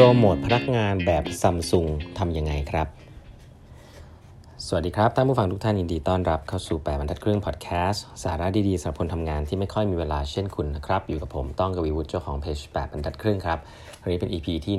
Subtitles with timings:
[0.00, 1.86] รโมทพนักงานแบบซัมซุง
[2.18, 2.86] ทำยังไงครับ
[4.66, 13.58] สวัสดีครับ ท่านผู้ฟังทุกท่านยินดีต้อนรับเข้าสู่แปดบรรทัดครึ่งพอดแคสต์สาระดีๆสำหรับคนทำงานที่ไม่ค่อยมีเวลาเช่นคุณนะครับ อยู่กับผมต้องกวีวุฒิเจ้าของเพจแปดบรรทัดครึ่งครับ
[14.02, 14.74] วันนี้เป็น EP ที่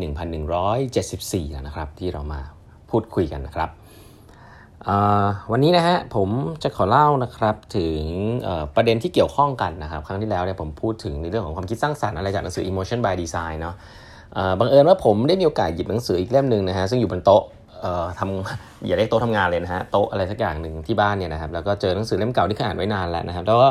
[1.43, 2.41] 1174 แล้วนะครับ ที่เรามา
[2.89, 3.69] พูดคุยกันนะครับ
[5.51, 6.29] วันนี้นะฮะผม
[6.63, 8.01] จะขอเล่านะครับถึง
[8.75, 13.75] ประเด็นที่เกี่ยวข้องกันนะครับ ครั้งที่แล้วเนี่ยผมพูดถึงในเรื่องของความคิดสร้างสรรค์อะไรจากหนังสือ Emotion by Design เนาะ
[14.59, 17.43] บังเอิญว่าผมได้มีโอกาสหยิบหนังสืออีกเล่มหนึ่งนะฮะซึ่งอยู่บนโต๊ะ
[18.19, 23.69] ทำอย่าเรียกโต๊ะทำงานเลยนะฮะโต๊ะอะไรสักอย่างหนึ่งที่บ้านเนี่ยนะครับแล้วก็เจอหนังสือเล่มเก่าที่เคยอ่านไว้นานแล้วนะครับแล้วก็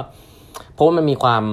[0.75, 1.45] เพราะว่ามันมีความ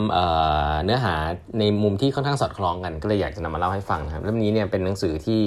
[0.83, 1.13] เนื้อหา
[1.59, 5.39] ในมุมที่ค่อนข้างสอดคล้องกัน ก็เลยอยากจะนำมาเล่าให้ฟังนะครับเล่มนี้เนี่ยเป็นหนังสือที่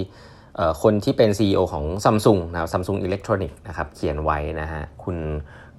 [0.82, 5.16] คนที่เป็น CEO ของซัมซุงนะครับซัมซุงอิเล็กทรอนิกส์นะครับเขียนไว้นะฮะคุณ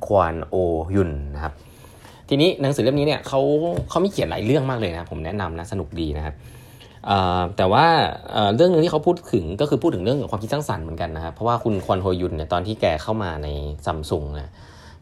[0.05, 0.55] ควานโอ
[0.95, 1.53] ยุนนะครับ
[2.29, 3.41] ทีนี้หนังสือเล่มนี้เนี่ยเขา
[3.89, 6.35] เขามีเขียนหลายเรื่องมากเลยนะผมแนะนำนะสนุกดีนะครับ
[7.57, 7.85] แต่ว่า
[8.55, 13.47] เรื่องนึงที่เขาพูดถึงก็คือพูดถึงเรื่องความคิดสร้างสรรค์เหมือนกันนะครับเพราะว่าคุณควอนโฮยุนเนี่ยตอนที่แกเข้ามาใน
[13.85, 14.51] ซัมซุงนะ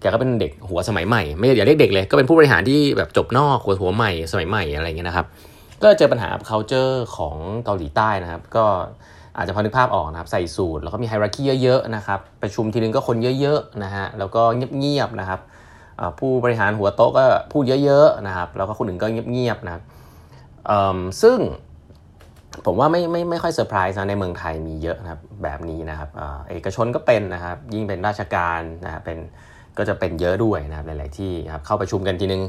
[0.02, 5.26] แกก็เป็นเด็กหัวสมัยใหม่ ไม่อย่าเรียกเด็กเลย ก็เป็นผู้บริหารที่แบบจบนอกหัวหัวใหม่สมัยใหม่อะไรเงี้ยนะครับ
[5.84, 8.66] ก็เจอปัญหา culture ของเกาหลีใต้นะครับ ก็
[9.38, 14.42] อาจจะพอนึกภาพออกนะครับใส่สูตรแล้วก็มีไฮรักีเยอะๆนะครับประชุมทีนึงก็คนเยอะๆนะฮะแล้วก็
[14.80, 15.40] เงียบๆนะครับ
[16.20, 19.84] ผู้บริหารหัวโต๊ะก็พูดเยอะๆนะครับแล้วก็คนอื่นก็เงียบๆนะครับ
[21.22, 21.38] ซึ่ง
[22.70, 26.10] ผมว่าไม่ไม่ไม่ค่อยเซอร์ไพรส์นะในเมืองไทยมีเยอะนะครับแบบนี้นะครับ
[26.50, 29.18] เอกชนก็เป็นนะครับ ยิ่งเป็นราชการนะเป็น
[29.78, 32.42] ก็จะเป็นเยอะด้วยนะครับหลาย ๆ ที่ครับเข้าประชุมกันทีนึง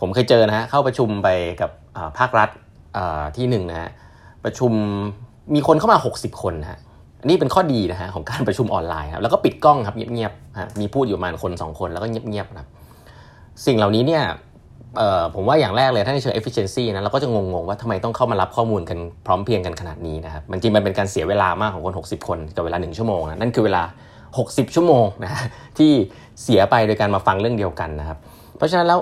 [0.00, 1.28] ผมเคยเจอนะฮะเข้าประชุมไป
[1.60, 1.70] กับ
[2.18, 2.48] ภาครัฐ
[3.36, 3.90] ที่หนึ่งนะฮะ
[4.44, 4.72] ประชุม
[5.54, 6.78] มีคนเข้ามา 60 คนนะฮะ
[7.24, 12.70] นี่เป็นข้อดีนะฮะของการประชุมออนไลน์ครับแล้วก็ปิดกล้องครับเงียบๆมีพูดอยู่ประมาณคน 2 คนแล้วก็เงียบๆนะครับ
[13.66, 14.22] สิ่งเหล่านี้เนี่ย
[15.34, 23.82] ผมว่าอย่างแรกเลยถ้าในเชิง efficiency นะเราก็จะงงๆว่าทำไมต้องเข้ามารับข้อมูลกันพร้อมเพียงกันขนาดนี้นะครับมันจริงมันเป็นการเสียเวลามากของคน 60 คนกับเวลา 1 ชั่วโมงนะนั่นคือเวลา
[24.28, 25.30] 60 ชั่วโมงนะ
[25.78, 25.90] ที่
[26.42, 28.18] เสียไปโดยการมาฟังเรื่องเดียวกันนะครับ
[28.56, 29.00] เพราะฉะนั้นแล้ว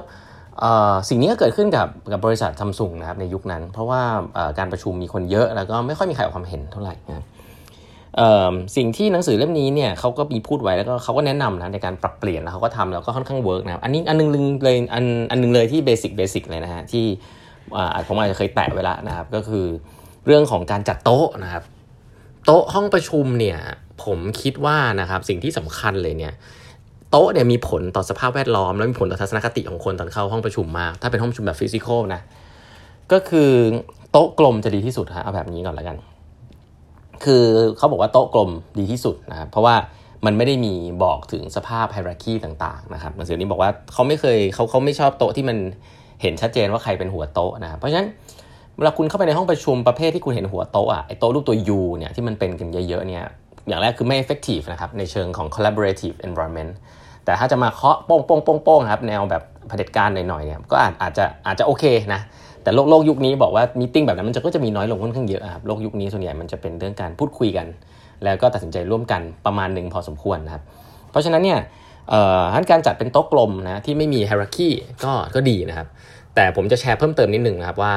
[1.08, 4.00] สิ่งนี้ก็เกิดขึ้นกับกับบริษัทซัมซุงนะครับในยุคนั้น เพราะว่า
[4.58, 7.24] การประชุมมีคนเยอะแล้วก็ไม่ค่อยมีใครออกความเห็นเท่าไหร่นะ
[8.76, 14.28] สิ่งที่หนังสือเล่มนี้เนี่ยเขาก็มีพูดไว้แล้วก็เขาก็แนะนำนะในการปรับเปลี่ยนแล้วเขาก็ทำแล้วก็ค่อนข้าง work นะอันนี้อันนึง
[14.64, 17.04] เลยอันอันนึงเลยที่ basic basic เลยนะฮะที่
[18.06, 19.66] ผมอาจจะเคยแตะไว้แล้วนะครับ ก็คือ
[20.26, 21.62] เรื่องของการจัดโต๊ะนะครับ
[22.46, 23.58] โต๊ะห้องประชุมเนี่ย
[24.04, 26.32] ผมคิดว่านะครับสิ่งที่สำคัญเลยเนี่ย
[27.10, 32.20] โต๊ะเนี่ยมีผลต่อสภาพแวดล้อม และมีผลต่อทัศนคติของคนตอนเข้าห้องประชุมมาก ถ้าเป็นห้องประชุมแบบ physical นะ
[33.12, 33.50] ก็คือ
[34.12, 35.96] โต๊ะกลมจะดีที่สุดฮะเอาแบบนี้ก่อนแล้วกัน
[37.24, 37.44] คือ
[37.76, 39.74] เขาบอกว่าโต๊ะกลมดีที่สุดนะครับเพราะว่า
[40.26, 40.74] มันไม่ได้มี
[41.04, 45.56] บอกถึงสภาพไฮรักีต่างๆนะครับหนังสือนี้บอกว่าเขาไม่เคยเขาเขาไม่ชอบโต๊ะที่มัน
[46.22, 48.08] เห็นชัดเจนว่าใครเป็นหัวโต๊ะนะครับเพราะฉะนั้น
[48.76, 53.24] เวลาคุณเข้าไปในห้องประชุมประเภทที่คุณเห็นหัวโต๊ะอะไอโต๊ะรูปตัว U เนี่ยที่มันเป็นกันเยอะๆเนี่ย
[53.68, 56.72] อย่างแรกคือไม่ effective นะครับในเชิงของ collaborative environment
[57.24, 61.84] แต่ถ้าจะมาเคาะโป้งโป้งโป้งโป้งครับแนวแบบเผด็จการหน่อยๆเนี่ยก็อาจอาจจะอาจจะโอเค
[62.14, 62.20] นะ
[62.62, 67.66] แต่โลกโลกยุคนี้บอกว่ามีติ้งแบบนั้นมันจะก็จะมีน้อยลงค่อนข้างเยอะครับโลกยุคนี้ส่วนใหญ่มันจะเป็นเรื่องการพูดคุยกัน
[68.24, 70.62] แล้วก็ตัดสินใจร่วมกันประมาณหนึ่งพอสมควรนะครับ
[71.10, 71.58] เพราะฉะนั้นเนี่ย
[72.70, 74.68] การจัดเป็นโต๊ะกลมนะที่ไม่มีไฮรักี
[75.04, 75.86] ก็ก็ดีนะครับ
[76.34, 77.94] แต่ผมจะแชร์เพิ่มเติมนิดหนึ่งนะครับว่า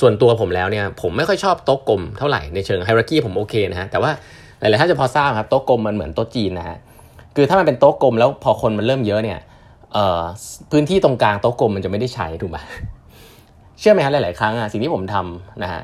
[0.00, 4.10] ส่วนตัวผมแล้วเนี่ยผมไม่ค่อยชอบโต๊ะกลมเท่าไหร่ในเชิงไฮรักีผมโอเคนะฮะแต่ว่า
[4.58, 6.76] หลายๆท่านจะพอทราบครับโต๊ะกลมมันเหมือนโต๊ะจีนนะฮะ
[7.36, 9.38] คือถ้ามันเป็นโต๊ะกลมแล้วพอคนมันเริ่มเยอะเนี่ย
[10.70, 12.58] พื้นที่ตรงกลางโต๊ะกลมมันจะไม่ได้ใช้ถูกไหม
[13.82, 15.82] เชื่อไหมฮะหลาย ๆ ครั้งอะสิ่งที่ผมทำนะฮะ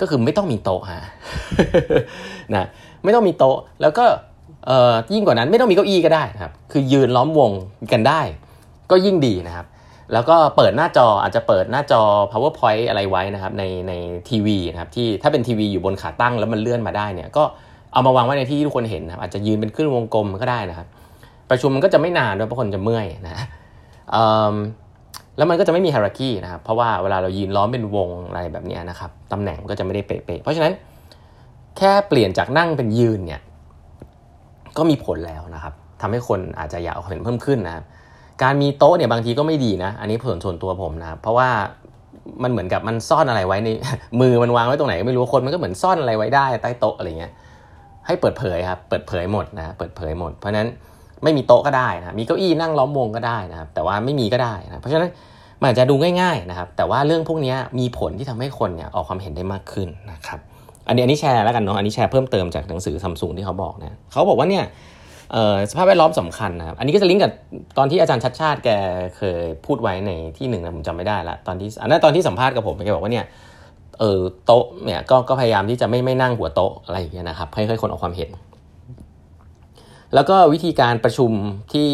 [0.00, 1.02] ก็คือไม่ต้องมีโต๊ะฮะ
[2.54, 2.66] นะ
[3.04, 4.04] ไม่ต้องมีโต๊ะแล้วก็
[4.66, 7.50] เอ่อยิ่งกว่านั้นไม่ต้องมีเก้าอี้ก็ได้นะครับ คือยืนล้อมวง
[7.92, 8.20] กันได้
[8.90, 9.66] ก็ยิ่งดีนะครับ
[10.12, 13.92] แล้วก็เปิดหน้าจออาจจะเปิดหน้าจอ powerpoint อะไรไว้นะครับ ในใน
[14.28, 17.44] ทีวีนะครับที่ถ้าเป็นทีวีอยู่บนขาตั้งแล้วมันเลื่อนมาได้เนี่ยก็
[17.92, 20.86] เอามาวางไว้ในที่ที่ทุกคนเห็นนะครับ อาจจะยืนเป็นขึ้นวงกลมก็ได้นะครับ
[21.50, 23.44] ประชุมมันก็จะไม่นานด้วยเพราะคนจะเมื่อยนะ
[25.40, 30.72] แล้วมันก็จะไม่มีฮาราคีนะครับ เพราะว่าเวลาเรายืนล้อมเป็นวงอะไรแบบนี้นะครับตำแหน่งก็จะไม่ได้เป๊ะๆเพราะฉะนั้น
[31.76, 33.40] แค่เปลี่ยนจากนั่งเป็นยืนเนี่ย
[34.76, 37.84] ก็มีผลแล้วนะครับทำให้คนอาจจะอยากเอาเห็นเพิ่มขึ้นนะครับ
[38.42, 41.48] การมีโต๊ะเนี่ยบางทีก็ไม่ดีนะ อันนี้ผลส่วนตัวผมนะครับเพราะว่า
[42.42, 43.68] มันเหมือนกับมันซ่อนอะไรไว้ใน
[44.20, 47.32] มือมันวางไว้ตรงไหนก็ไม่รู้คนมันก็เหมือนซ่อนอะไรไว้ได้ใต้โต๊ะอะไรเงี้ย
[48.06, 50.68] ให้เปิดเผยครับเปิดเผยหมดนะเปิดเผยหมด เพราะฉะนั้น
[51.22, 55.10] ไม่มีโต๊ะก็ได้นะมีเก้าอี้นั่งล้อมวงก็ได้นะครับ แต่ว่าไม่มีก็ได้นะเพราะฉะนั้น
[55.60, 60.40] มันอาจจะดูง่ายๆนะครับ แต่ว่าเรื่องพวกนี้มีผลที่ทำให้คนเนี่ยออกความเห็นได้มากขึ้นนะครับ
[60.88, 64.64] อันนี้อันนี้แชร์แล้วกันเนาะอันนี้แชร์เพิ่มเติมจากหนังสือซัมซุงที่เขาบอกนะเขาบอกว่าเนี่ย
[65.70, 67.32] สภาพแวดล้อมสำคัญนะครับ อันนี้ก็จะลิงก์กับ
[67.78, 68.68] ตอนที่อาจารย์ชัดชาติแก
[69.16, 73.26] เคยพูดไว้ในที่หนึ่งนะผมจำไม่ได้ละตอนที่อันนั้นตอนที่สัมภาษณ์กับผมแกบอกว่าเนี่ย
[73.98, 78.30] เออโต๊ะเนี่ยก็ก็พยายามที่จะไม่ไม่นั่งหัวโต๊ะอะไรอย่างเงี้ยนะครับให้ให้คนออกความเห็น
[80.14, 81.32] แล้วก็วิธีการประชุม
[81.72, 81.88] ที่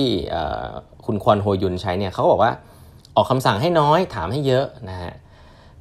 [1.07, 2.53] คุณควอนโฮยุนใช้เนี่ยเขาบอกว่า
[3.17, 5.13] ออกคำสั่งให้น้อยถามให้เยอะนะฮะ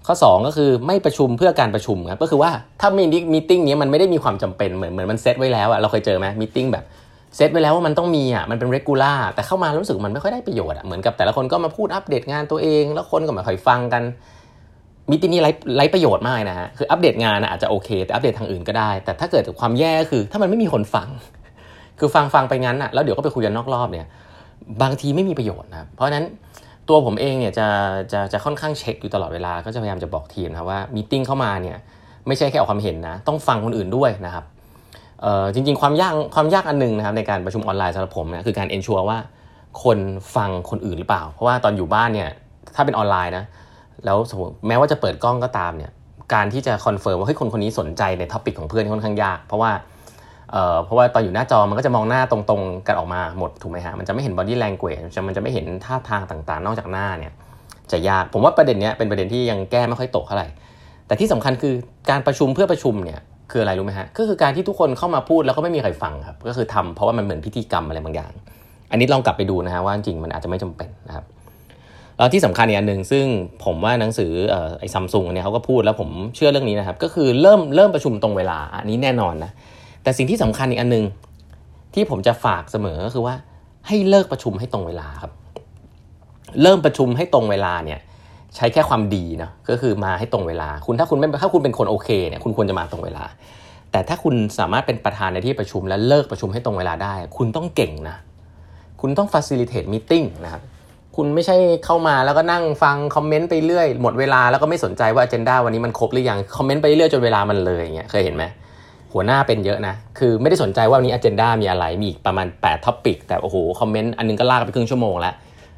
[0.07, 2.51] ข้อ 2 ก็คือไม่ประชุมเพื่อการประชุมครับก็คือว่า
[2.81, 3.03] ถ้ามี
[3.33, 6.83] มีติ้งนี้มันไม่ได้มีความจำเป็นเหมือนเหมือนมันเซตไว้แล้วอะเราเคยเจอไหมมีติ้งแบบ
[7.35, 14.03] เซตไว้แล้วว่ามันต้องมีอะมันเป็นเรกูล่าแต่เข้ามารู้สึกมันไม่ค่อยได้ประโยชน์อะเหมือนกับแต่ละคนก็มาพูดอัปเดตงานตัวเอง แล้วคนก็มาคอยฟังกัน
[15.09, 21.09] meeting นี้ไร้ไร้ประโยชน์มากนะฮะคืออัปเดตงานอาจจะโอเค แต่อัปเดตทางอื่นก็ได้ แต่ถ้าเกิดความแย่ก็คือ ถ้ามันไม่มีคนฟัง
[21.99, 24.07] คือฟังฟังไปงั้นอะแล้วเดี๋ยวก็ไปคุยกันนอกรอบเนี่ย
[24.81, 26.25] บางทีไม่มีประโยชน์นะเพราะนั้น
[26.89, 27.67] ตัวผมเองเนี่ยจะ
[28.11, 31.77] จะจะค่อนข้างเช็คอยู่ตลอดเวลา ก็จะพยายามจะบอกทีมนะว่า meeting เข้ามาเนี่ย
[32.27, 34.45] ไม่ใช่แค่ออกความเห็นนะ ต้องฟังคนอื่นด้วยนะครับ
[35.53, 39.17] จริงๆความยากความยากอันนึงนะครับในการประชุมออนไลน์สำหรับผมนะคือการ ensure ว่า
[39.83, 39.97] คน
[40.35, 42.29] ฟังคนอื่นหรือเปล่า เพราะว่าตอนอยู่บ้านเนี่ย
[42.75, 43.45] ถ้าเป็นออนไลน์นะ
[44.05, 45.91] แล้วสมมติแม้ว่าจะเปิดกล้องก็ตามเนี่ย
[46.33, 49.71] การที่จะ confirm ว่าเฮ้ยคนคนนี้สนใจใน topic ของเพื่อนค่อนข้างยาก เพราะว่า
[50.83, 57.33] เพราะว่าตอนอยู่หน้าจอมันก็จะมองหน้าตรงๆกันออกมาหมดถูกไหมฮะมันจะไม่เห็น body language มันจะไม่เห็นท่าทางต่างๆ นอกจากหน้าเนี่ย
[57.91, 60.47] จะยากผมว่าประเด็นนี้เป็นประเด็นที่ยังแก้ไม่ค่อยตกเท่าไหร่
[61.07, 61.73] แต่ที่สำคัญคือ
[62.09, 63.19] การประชุมเพื่อประชุมเนี่ย
[63.51, 68.31] คืออะไรรู้ไหมฮะก็คือการที่ทุกคนเข้ามาพูดแล้วก็ไม่มีใครฟังครับก็คือทำเพราะว่ามันเหมือนพิธีกรรมอะไรบางอย่าง
[68.91, 71.25] อันนี้ลองกลับไปดูนะฮะว่าจริงมันอาจจะไม่จำเป็นนะครับ
[72.17, 73.25] แล้วที่สำคัญอีกอันหนึ่งซึ่ง
[73.65, 74.31] ผมว่าหนังสือ
[74.79, 79.51] ไอ้ซัมซุงเนี่ยเขาก็พูดแล้วผมเชื่อเรื่องนี้นะครับก็คือเริ่มเริ่มประชุมตรงเวลาอันนี้แน่นอนนะ
[80.05, 81.05] แต่สิ่งที่สำคัญอีกอันหนึ่ง
[81.93, 83.35] ที่ผมจะฝากเสมอก็คือว่า
[83.87, 85.31] ให้เลิกประชุมให้ตรงเวลาครับ
[86.61, 87.99] เริ่มประชุมให้ตรงเวลาเนี่ย
[88.55, 93.23] ใช้แค่ความดีนะก็คือมาให้ตรงเวลา คุณถ้าคุณไม่ถ้าคุณเป็นคนโอเคเนี่ยคุณควรจะมาตรงเวลา
[93.91, 98.17] แต่ถ้าคุณสามารถเป็นประธานในที่ประชุม และเลิกประชุมให้ตรงเวลาได้ คุณต้องเก่งนะ
[99.01, 100.61] คุณต้อง facilitate meeting นะครับ
[101.15, 101.55] คุณไม่ใช่
[101.85, 108.43] เข้ามาแล้วก็นั่งฟังคอมเมนต์ไปเรื่อยหมดเวลาแล้วก็ไม่สนใจว่า agenda วันนี้มันครบหรือยังคอมเมนต์ไปเรื่อยจนเวลามันเลยเงี้ยเคยเห็นไหม
[109.13, 115.33] หัวหน้าเป็นเยอะนะ คือไม่ได้สนใจว่าวันนี้ agenda มีอะไร มีประมาณ8 topic แต่โอ้โหคอมเมนต์อันนึงก็ลากไปครึ่งชั่วโมงแล้ว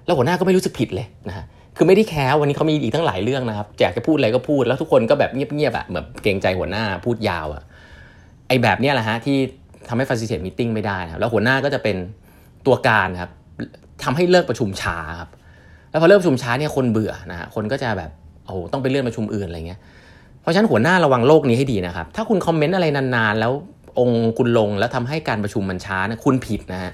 [0.05, 1.45] แล้วหัวหน้าก็ไม่รู้สึกผิดเลยนะฮะ
[1.77, 7.63] คือไม่ได้แคร์วันนี้เขามีอีกทั้งหลายเรื่องนะครับแจกจะพูดอะไรก็พูด แล้วทุกคนก็แบบเงียบๆอะเหมือนเกรงใจหัวหน้าพูดยาวอะ
[8.47, 9.37] ไอแบบนี้แหละฮะที่
[9.89, 11.97] ทำให้ facilitate meeting ไม่ได้ครับแล้วหัวหน้าก็จะเป็น
[12.65, 13.31] ตัวการครับ
[14.03, 15.29] ทำให้เลิกประชุมช้าครับ
[15.91, 18.11] แล้วพอเลิกประชุมช้าเนี่ยคนเบื่อนะฮะคนก็จะแบบ
[18.45, 19.79] โอ้โหต้องไปเลื่อนประชุมอื่นอะไรเงี้ย
[20.47, 23.53] ราะฉะนั้นหัวหน้าระวังโลกนี้ให้ดีนะครับ ถ้าคุณคอมเมนต์อะไรนานๆ แล้ว
[23.99, 26.91] องค์คุณลงแล้วทำให้การประชุมมันช้านะคุณผิดนะฮะ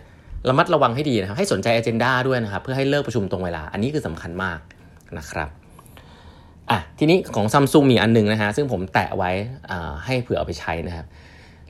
[0.50, 4.60] ระมัดระวังให้ดีนะครับ ให้สนใจอเจนดาด้วยนะครับ เพื่อให้เลิกประชุมตรงเวลา อันนี้คือสำคัญมาก
[5.18, 5.50] นะครับ
[6.72, 9.32] อะทีนี้ของซัมซุงมีอันนึงนะฮะซึ่งผมแตะไว้
[10.06, 11.06] ให้เผื่อเอาไปใช้นะครับ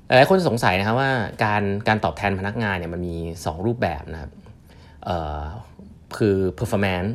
[0.08, 1.12] หลายคนสงสัยนะครับว่า
[1.44, 4.32] การการตอบแทนพนักงานเนี่ยมันมี 2 รูปแบบนะครับ
[6.18, 7.10] คือ performance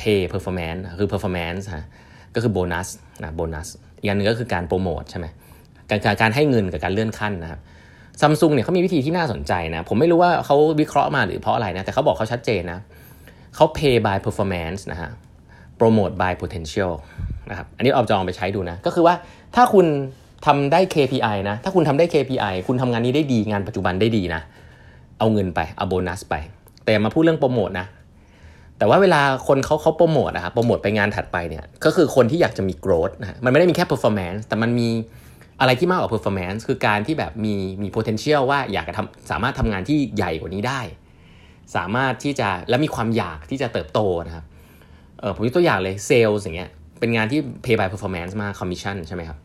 [0.00, 1.86] pay performance คือ performance ฮะ
[2.34, 2.88] ก็คือโบนัส
[3.22, 3.68] นะโบนัส
[4.00, 5.26] อีกอันนึงก็คือการโปรโมทใช่ไหม
[5.90, 7.60] การการให้เงินกับการเลื่อนขั้นนะครับ
[8.20, 12.78] ซัมซุงเนี่ยเขามีวิธีที่น่าสนใจนะ ผมไม่รู้ว่าเขาวิเคราะห์มาหรือเพราะอะไรนะ แต่เขาบอกเขาชัดเจนนะ
[13.54, 15.10] เขา pay by performance นะฮะ
[15.78, 16.92] promote by potential
[17.50, 19.14] นะครับ อันนี้เอาจองไปใช้ดูนะ ก็คือว่า
[19.56, 19.86] ถ้าคุณ
[20.46, 24.40] ทำได้ KPI นะ ถ้าคุณทำได้ KPI คุณทำงานนี้ได้ดี งานปัจจุบันได้ดีนะ
[25.18, 26.34] เอาเงินไป เอาโบนัสไป
[26.84, 27.86] แต่มาพูดเรื่องโปรโมทนะ
[28.80, 34.88] แต่ว่าเวลาคนเขาเขาโปรโมทนะครับโปรโมทไปงานถัดไปเนี่ยก็คือคนที่อยากจะมี growth นะมันไม่ได้มีแค่ performance แต่มันมี
[35.60, 40.80] อะไรที่มากกว่า performance คือการที่แบบมีมี potential ว่าอยากจะทำสามารถทำงานที่ใหญ่กว่านี้ได้
[41.76, 44.44] สามารถที่จะและมีความอยากที่จะเติบโตนะครับ
[45.20, 46.70] เออผมยกตัวอย่างเลยเซลล์อย่างเงี้ย
[47.00, 49.38] เป็นงานที่ pay by performance มา commission ใช่ไหมครับ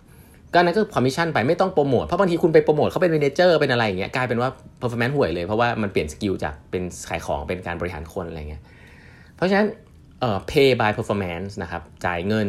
[0.54, 4.50] ก็นั้นก็ commission ไปไม่ต้องโปรโมทเพราะบางทีคุณไปโปรโมทเขาเป็น manager เป็นอะไรอย่างเงี้ยกลายเป็นว่า
[4.82, 8.64] performance ห่วยเลยเพราะว่ามันเปลี่ยนสกิลจากเป็นขายของเป็นการบริหารคนอะไรเงี้ย
[9.36, 9.68] เพราะฉะนั้น
[10.20, 12.48] เอ่อ pay by performance นะครับจ่ายเงิน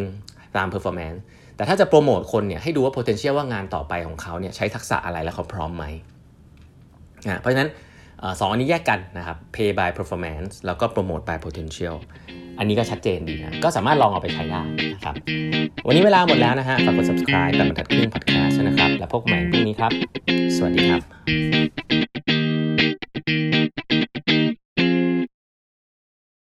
[0.57, 1.19] ตาม performance
[1.57, 5.85] แต่ถ้าจะโปรโมทคนเนี่ยให้ดูว่า potential ว่างานต่อไปของเขาเนี่ยใช้ทักษะอะไรและเขาพร้อมไหม
[7.27, 7.71] นะเพราะฉะนั้น
[8.41, 11.97] สองอันนี้แยกกันนะครับ pay by performance แล้วก็ promote by potential
[12.59, 14.63] อันนี้ก็ชัดเจนดีนะ ก็สามารถลองเอาไปใช้ได้
[14.95, 15.15] นะครับ
[15.87, 19.93] วันนี้เวลาหมดแล้วนะฮะ ฝากกด subscribe แต่บรรทัดครึ่ง podcast นะครับ แล้วพบกันใหม่พรุ่งนี้ครับ
[20.57, 21.96] สวัสดีครับ